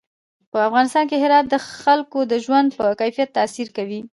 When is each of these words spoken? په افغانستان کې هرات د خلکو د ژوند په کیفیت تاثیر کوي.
په 0.51 0.59
افغانستان 0.67 1.03
کې 1.09 1.21
هرات 1.23 1.45
د 1.49 1.55
خلکو 1.83 2.19
د 2.31 2.33
ژوند 2.45 2.69
په 2.77 2.85
کیفیت 2.99 3.29
تاثیر 3.37 3.67
کوي. 3.77 4.01